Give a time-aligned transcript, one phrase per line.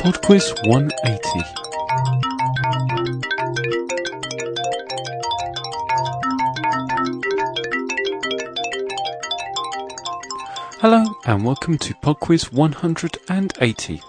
[0.00, 1.44] Podquiz 180.
[10.80, 14.02] Hello and welcome to Podquiz 180.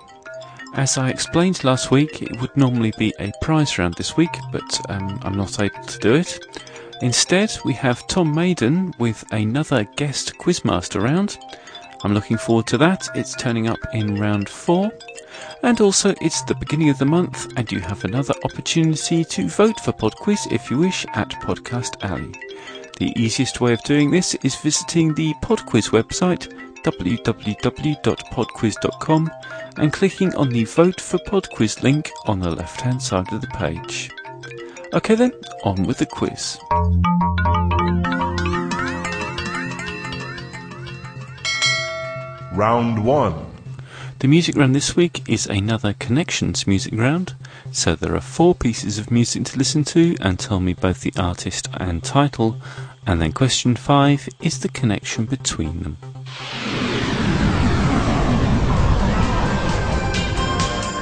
[0.75, 4.80] As I explained last week, it would normally be a prize round this week, but
[4.89, 6.39] um, I'm not able to do it.
[7.02, 11.38] Instead, we have Tom Maydon with another guest quizmaster round.
[12.04, 13.08] I'm looking forward to that.
[13.16, 14.91] It's turning up in round four.
[15.64, 19.80] And also, it's the beginning of the month, and you have another opportunity to vote
[19.80, 22.34] for Podquiz if you wish at Podcast Alley.
[22.98, 26.52] The easiest way of doing this is visiting the Podquiz website,
[26.84, 29.32] www.podquiz.com,
[29.77, 33.48] and clicking on the Vote for Podquiz link on the left hand side of the
[33.48, 34.10] page.
[34.94, 35.32] Okay, then,
[35.63, 36.60] on with the quiz.
[42.54, 43.46] Round 1.
[44.20, 47.34] The music round this week is another Connections music round,
[47.71, 51.13] so there are four pieces of music to listen to and tell me both the
[51.18, 52.58] artist and title,
[53.08, 55.98] and then question five is the connection between them.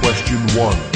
[0.02, 0.89] Question 1.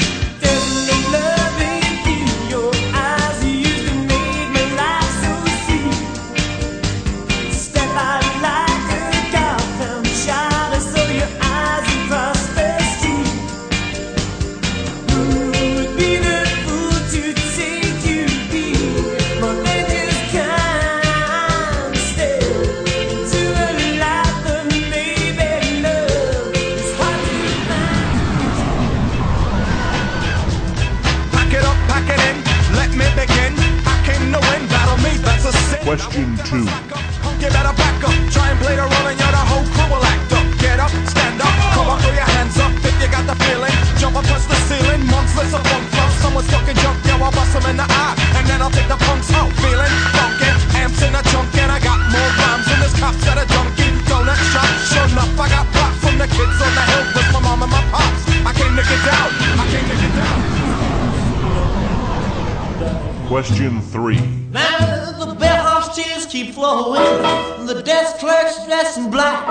[36.54, 36.70] Two.
[37.42, 40.04] You better back up, try and play the role and you're the whole crew will
[40.06, 40.46] act up.
[40.62, 43.74] Get up, stand up, come on, throw your hands up if you got the feeling.
[43.98, 46.08] Jump up, touch the ceiling, monsters of funk flow.
[46.22, 48.14] Someone's fucking jump, yo, I'll bust them in the eye.
[48.38, 50.50] And then I'll take the punks out, feeling funky.
[50.78, 53.90] Amps in a trunk and I got more rhymes than this cops at a junkie.
[54.08, 57.40] Donut shop, sure enough, I got pop from the kids on the hill with my
[57.44, 58.22] mom and my pops.
[58.46, 59.28] I came to get down,
[59.58, 60.38] I came to get down.
[63.28, 64.22] Question three.
[66.24, 67.02] Tears keep flowing.
[67.66, 69.46] The desk clerk's dressed in black.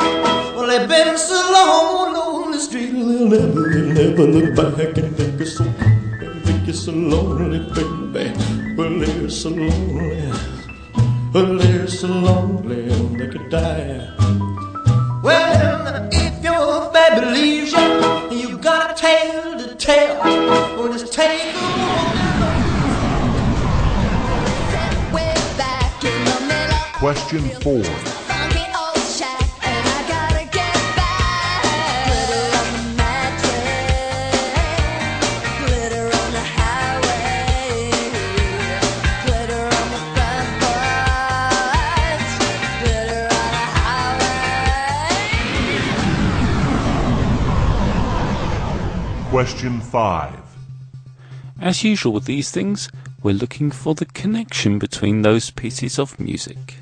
[0.56, 5.16] Well, they've been so long on the street, they'll never, they'll never look back and
[5.16, 5.64] think it's so,
[6.44, 7.60] think it's so lonely,
[8.14, 8.76] baby.
[8.76, 10.32] Well, they're so lonely.
[11.34, 14.10] Well, they're so lonely, they could die.
[15.24, 20.20] Well, if your baby leaves you, you got a tale to tell.
[20.78, 21.63] Well, just take
[27.04, 27.84] Question four.
[49.30, 50.40] Question 5.
[51.60, 52.90] As usual with these things,
[53.22, 56.76] we're looking for the connection between those pieces of music.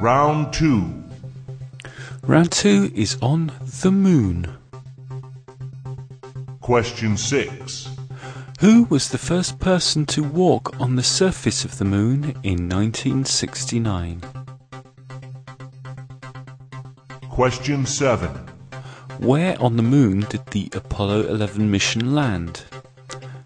[0.00, 1.04] Round 2.
[2.22, 3.50] Round two is on
[3.82, 4.56] the moon.
[6.60, 7.88] Question 6.
[8.60, 14.22] Who was the first person to walk on the surface of the moon in 1969?
[17.28, 18.30] Question 7.
[19.18, 22.62] Where on the moon did the Apollo 11 mission land?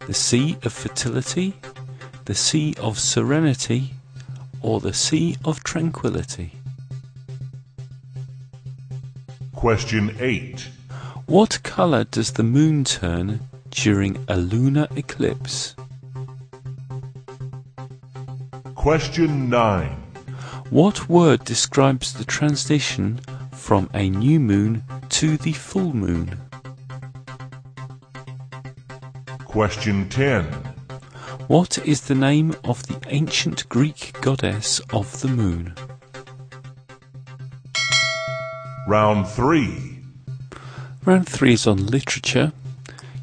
[0.06, 1.54] The Sea of Fertility,
[2.26, 3.94] the Sea of Serenity,
[4.62, 6.52] or the Sea of Tranquility?
[9.54, 10.68] Question 8.
[11.26, 13.40] What colour does the moon turn
[13.70, 15.74] during a lunar eclipse?
[18.74, 19.88] Question 9.
[20.70, 23.20] What word describes the transition
[23.52, 26.40] from a new moon to the full moon?
[29.44, 30.71] Question 10.
[31.52, 35.74] What is the name of the ancient Greek goddess of the moon?
[38.88, 39.98] Round 3.
[41.04, 42.52] Round three is on literature.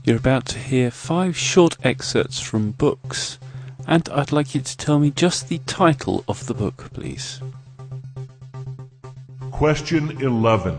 [0.03, 3.39] You're about to hear five short excerpts from books,
[3.87, 7.41] and I'd like you to tell me just the title of the book, please.
[9.49, 10.75] Question 11.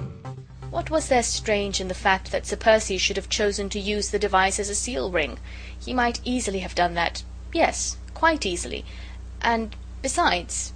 [0.70, 4.11] What was there strange in the fact that Sir Percy should have chosen to use
[4.11, 5.41] the device as a seal ring?
[5.76, 7.25] He might easily have done that.
[7.52, 8.85] Yes, quite easily.
[9.41, 10.73] And besides,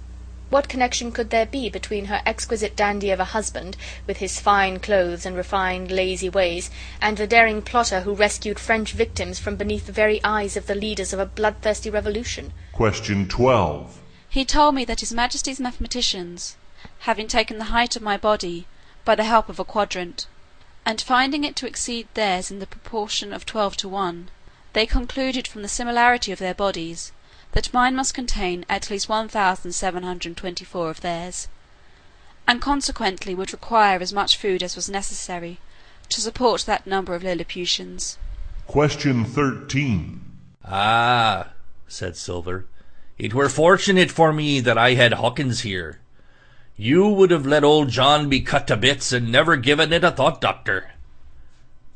[0.51, 3.75] What connection could there be between her exquisite dandy of a husband,
[4.05, 6.69] with his fine clothes and refined lazy ways,
[7.01, 10.75] and the daring plotter who rescued French victims from beneath the very eyes of the
[10.75, 12.53] leaders of a bloodthirsty revolution?
[12.73, 13.99] Question 12.
[14.29, 16.57] He told me that his Majesty's mathematicians,
[16.99, 18.67] having taken the height of my body
[19.03, 20.27] by the help of a quadrant,
[20.85, 24.29] and finding it to exceed theirs in the proportion of twelve to one,
[24.75, 27.13] they concluded from the similarity of their bodies
[27.53, 31.47] that mine must contain at least 1724 of theirs,
[32.45, 35.59] and consequently would require as much food as was necessary
[36.09, 38.17] to support that number of Lilliputians.
[38.67, 40.19] Question 13.
[40.65, 41.51] Ah,
[41.87, 42.65] said Silver,
[43.17, 46.01] it were fortunate for me that I had Hawkins here.
[46.75, 50.11] You would have let old John be cut to bits and never given it a
[50.11, 50.91] thought, Doctor.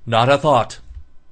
[0.06, 0.80] Not a thought,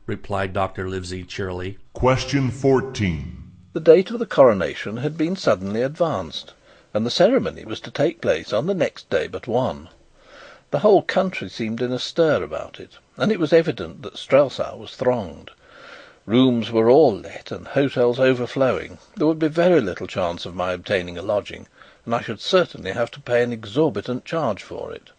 [0.07, 0.89] replied Dr.
[0.89, 1.77] Livesey cheerily.
[1.91, 3.43] Question 14.
[3.73, 6.53] The date of the coronation had been suddenly advanced,
[6.93, 9.89] and the ceremony was to take place on the next day but one.
[10.71, 14.77] The whole country seemed in a stir about it, and it was evident that Strelsau
[14.77, 15.51] was thronged.
[16.25, 18.99] Rooms were all let, and hotels overflowing.
[19.17, 21.67] There would be very little chance of my obtaining a lodging,
[22.05, 25.09] and I should certainly have to pay an exorbitant charge for it.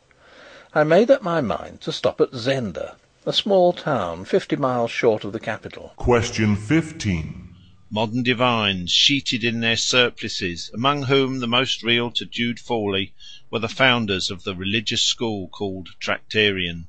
[0.74, 2.96] I made up my mind to stop at Zenda,
[3.28, 5.92] a small town fifty miles short of the capital.
[5.96, 7.54] Question 15.
[7.90, 13.12] Modern divines, sheeted in their surplices, among whom the most real to Jude Fawley
[13.50, 16.86] were the founders of the religious school called Tractarian,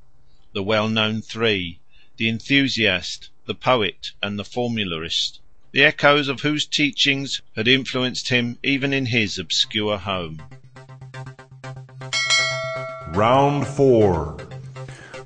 [0.53, 1.81] the well known three,
[2.15, 5.39] the enthusiast, the poet, and the formularist,
[5.73, 10.41] the echoes of whose teachings had influenced him even in his obscure home.
[13.13, 14.48] Round 4.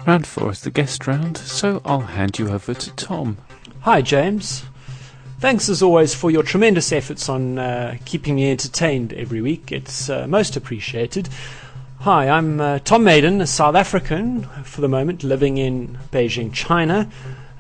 [0.06, 3.38] Round four is the guest round, so I'll hand you over to Tom.
[3.82, 4.66] Hi, James.
[5.40, 9.72] Thanks as always for your tremendous efforts on uh, keeping me entertained every week.
[9.72, 11.30] It's uh, most appreciated.
[12.00, 17.10] Hi, I'm uh, Tom Maydon, a South African for the moment, living in Beijing, China.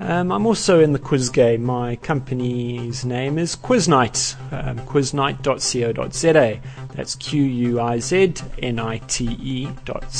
[0.01, 1.63] Um, I'm also in the quiz game.
[1.63, 6.59] My company's name is Quiznite, um, quiznite.co.za.
[6.93, 10.11] That's Q U I Z N I T E dot.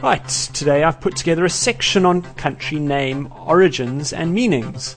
[0.00, 4.96] Right, today I've put together a section on country name origins and meanings.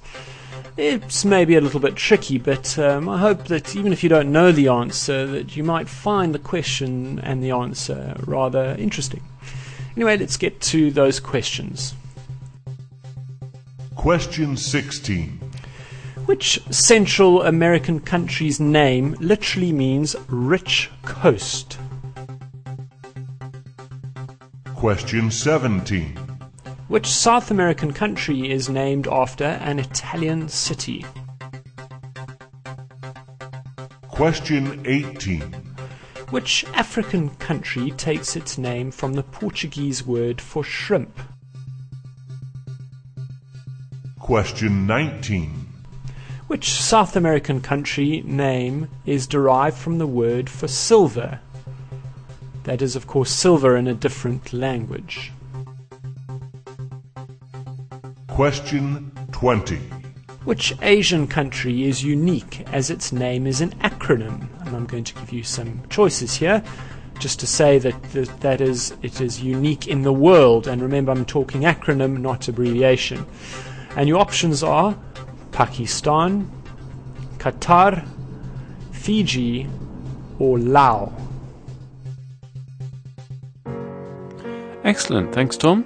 [0.78, 4.32] It's maybe a little bit tricky, but um, I hope that even if you don't
[4.32, 9.24] know the answer, that you might find the question and the answer rather interesting.
[9.96, 11.96] Anyway, let's get to those questions.
[13.96, 15.40] Question 16.
[16.28, 21.80] Which Central American country's name literally means rich coast?
[24.82, 26.18] Question 17.
[26.88, 31.06] Which South American country is named after an Italian city?
[34.08, 35.42] Question 18.
[36.32, 41.16] Which African country takes its name from the Portuguese word for shrimp?
[44.18, 45.68] Question 19.
[46.48, 51.40] Which South American country name is derived from the word for silver?
[52.64, 55.32] That is, of course, silver in a different language.
[58.28, 59.78] Question 20.
[60.46, 64.48] Which Asian country is unique as its name is an acronym?
[64.66, 66.64] And I'm going to give you some choices here
[67.20, 71.12] just to say that th- that is it is unique in the world and remember
[71.12, 73.26] I'm talking acronym not abbreviation.
[73.96, 74.98] And your options are
[75.52, 76.50] Pakistan,
[77.38, 78.08] Qatar,
[78.92, 79.68] Fiji
[80.40, 81.12] or Laos.
[84.92, 85.86] Excellent, thanks, Tom.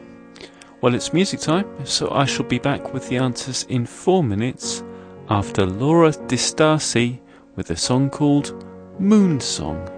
[0.81, 4.83] Well, it's music time, so I shall be back with the answers in four minutes
[5.29, 7.19] after Laura Distasi
[7.55, 8.65] with a song called
[8.97, 9.94] Moon Song.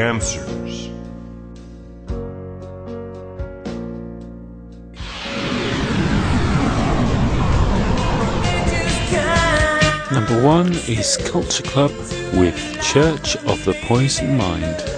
[0.00, 0.88] Answers.
[10.10, 11.90] Number one is Culture Club
[12.34, 14.97] with Church of the Poison Mind.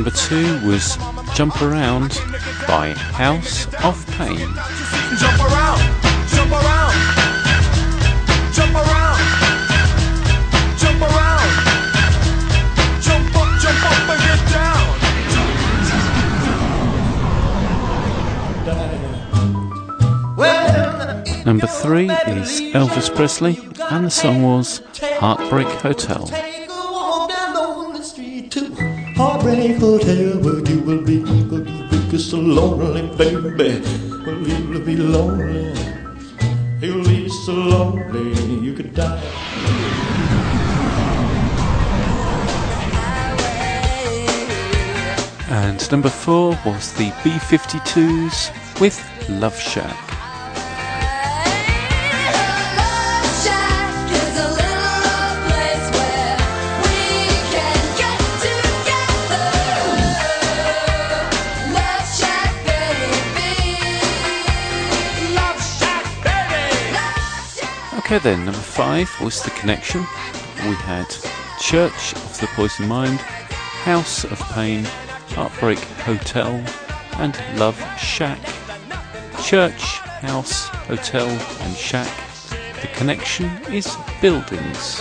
[0.00, 0.96] Number two was
[1.34, 2.18] Jump Around
[2.66, 4.38] by House of Pain.
[5.18, 5.80] Jump around,
[6.26, 6.94] jump around,
[8.54, 9.20] jump around,
[10.78, 11.50] jump around,
[13.02, 14.40] jump up, jump up and get
[21.34, 21.44] down.
[21.44, 23.58] Number three is Elvis Presley,
[23.90, 24.80] and the song was
[25.18, 26.49] Heartbreak Hotel.
[29.50, 31.64] You will be, will
[32.10, 33.82] be so lonely, baby.
[34.24, 35.74] Well, you'll be lonely.
[36.80, 38.32] You'll be so lonely
[38.64, 39.20] you could die.
[45.48, 50.09] And number four was the B 52s with Love Shack.
[68.12, 70.00] Okay, then, number five was The Connection.
[70.68, 71.06] We had
[71.60, 74.82] Church of the Poison Mind, House of Pain,
[75.28, 76.60] Heartbreak Hotel,
[77.18, 78.40] and Love Shack.
[79.44, 82.10] Church, House, Hotel, and Shack.
[82.82, 85.00] The connection is buildings.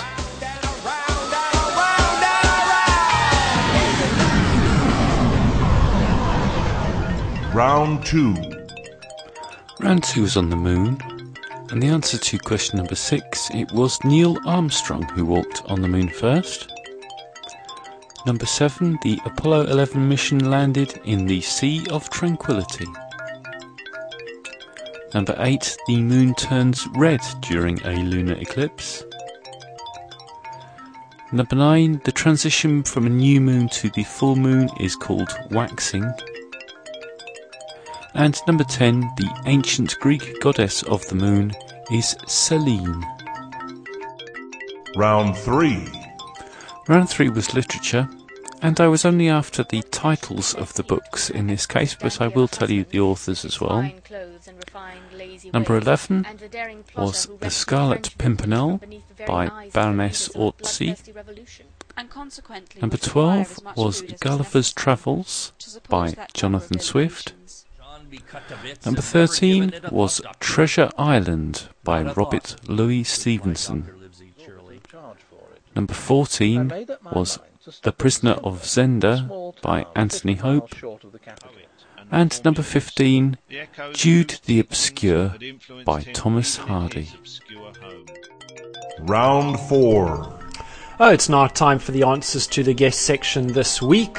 [7.55, 8.35] Round 2.
[9.79, 11.18] Round two was on the moon,
[11.71, 15.87] and the answer to question number six, it was Neil Armstrong who walked on the
[15.87, 16.71] moon first.
[18.25, 22.87] Number seven, the Apollo 11 mission landed in the Sea of Tranquility.
[25.13, 29.03] Number eight, the moon turns red during a lunar eclipse.
[31.31, 36.11] Number nine, the transition from a new moon to the full moon is called waxing.
[38.15, 41.53] And number 10, the ancient Greek goddess of the moon
[41.91, 43.03] is Selene.
[44.95, 45.87] Round 3.
[46.87, 48.09] Round 3 was literature,
[48.61, 52.27] and I was only after the titles of the books in this case, but I
[52.27, 53.69] will tell you the authors as well.
[53.81, 58.15] Fine clothes and refined lazy Number 11 and the daring plotter was who The Scarlet
[58.17, 60.85] Pimpernel victims from beneath the very by eyes of the Baroness leaders of a Orczy.
[60.87, 61.65] bloodthirsty revolution.
[61.95, 65.53] and consequently Number 12 was Gulliver's Travels
[65.87, 67.33] by that number of Jonathan Swift.
[68.17, 68.85] Delegations.
[68.85, 73.83] Number 13 was Treasure Island by Robert Louis Stevenson.
[74.89, 75.61] Charge for it.
[75.75, 80.33] Number 14 made up my was mind to stop The Prisoner of Zenda by Anthony
[80.35, 80.75] Hope.
[80.75, 81.51] short of the capital.
[82.11, 83.37] And number 15,
[83.93, 85.35] Jude the Obscure
[85.85, 87.03] by Thomas Hardy.
[87.03, 88.05] his obscure home.
[89.01, 90.39] Round 4.
[90.99, 94.17] Oh, it's now time for the answers to the guest section this week.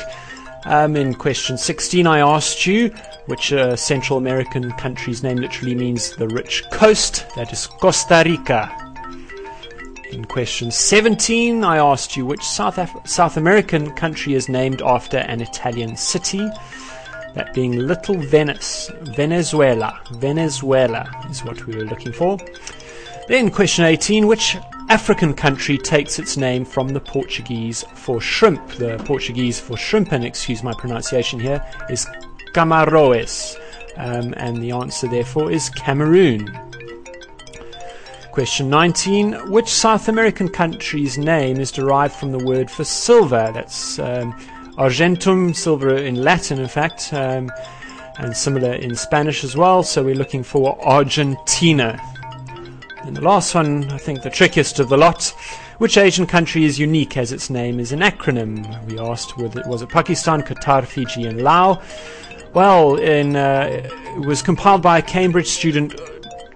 [0.64, 2.90] Um, in question 16, I asked you
[3.26, 7.26] which uh, Central American country's name literally means the rich coast.
[7.35, 8.71] That is Costa Rica.
[10.12, 15.19] In question 17, I asked you which South, Af- South American country is named after
[15.19, 16.47] an Italian city.
[17.35, 19.99] That being Little Venice, Venezuela.
[20.14, 22.38] Venezuela is what we were looking for.
[23.29, 24.57] Then, question 18 Which
[24.90, 28.73] African country takes its name from the Portuguese for shrimp?
[28.73, 32.09] The Portuguese for shrimp, and excuse my pronunciation here, is
[32.54, 33.56] Camaroes.
[33.97, 36.50] Um, and the answer, therefore, is Cameroon.
[38.32, 43.52] Question 19 Which South American country's name is derived from the word for silver?
[43.54, 44.37] That's um,
[44.76, 47.49] Argentum, silver in Latin, in fact, um,
[48.18, 49.85] and similar in Spanish as well.
[49.85, 51.97] So we're looking for Argentina.
[53.02, 55.35] And the last one, I think the trickiest of the lot.
[55.79, 58.85] Which Asian country is unique as its name is an acronym?
[58.85, 61.79] We asked, was it, was it Pakistan, Qatar, Fiji, and Laos?
[62.53, 65.94] Well, in, uh, it was compiled by a Cambridge student,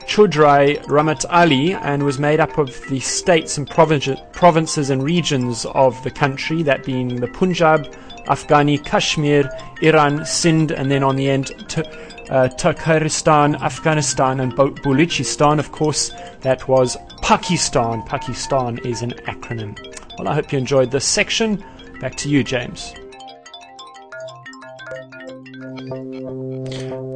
[0.07, 5.64] Choudhry Rahmat Ali, and was made up of the states and province, provinces and regions
[5.66, 7.87] of the country, that being the Punjab,
[8.27, 9.49] Afghani, Kashmir,
[9.81, 11.83] Iran, Sindh, and then on the end, T-
[12.31, 15.59] uh, Afghanistan, and Baluchistan.
[15.59, 18.03] Of course, that was Pakistan.
[18.03, 19.79] Pakistan is an acronym.
[20.19, 21.65] Well, I hope you enjoyed this section.
[22.01, 22.95] Back to you, James.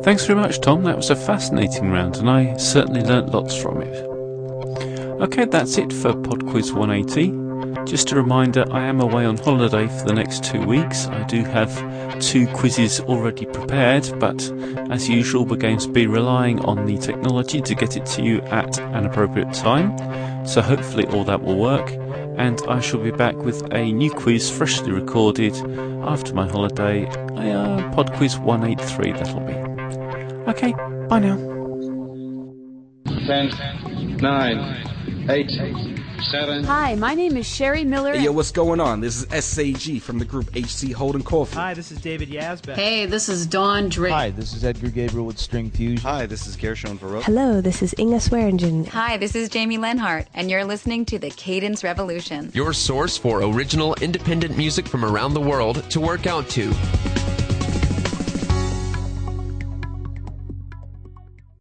[0.04, 0.84] Thanks very much, Tom.
[0.84, 4.08] That was a fascinating round, and I certainly learnt lots from it.
[5.20, 7.84] Okay, that's it for Pod Quiz 180.
[7.84, 11.06] Just a reminder, I am away on holiday for the next two weeks.
[11.08, 11.76] I do have
[12.20, 14.50] two quizzes already prepared, but
[14.90, 18.40] as usual, we're going to be relying on the technology to get it to you
[18.42, 19.96] at an appropriate time.
[20.46, 21.90] So hopefully all that will work,
[22.36, 25.56] and I shall be back with a new quiz freshly recorded
[26.04, 27.06] after my holiday.
[27.06, 29.54] Uh, Pod Quiz 183, that'll be.
[30.50, 30.72] Okay,
[31.08, 31.36] bye now.
[33.26, 34.97] 10, 9,
[35.30, 35.50] 8,
[36.30, 36.64] 7.
[36.64, 38.14] Hi, my name is Sherry Miller.
[38.14, 39.02] Hey, yo, what's going on?
[39.02, 41.54] This is SAG from the group HC Holden Coffee.
[41.54, 42.74] Hi, this is David Yazbek.
[42.74, 44.10] Hey, this is Dawn Drake.
[44.10, 45.98] Hi, this is Edgar Gabriel with String Fusion.
[45.98, 47.20] Hi, this is Gershon Varro.
[47.20, 48.86] Hello, this is Inga Swearingen.
[48.86, 52.50] Hi, this is Jamie Lenhart, and you're listening to the Cadence Revolution.
[52.54, 56.72] Your source for original independent music from around the world to work out to.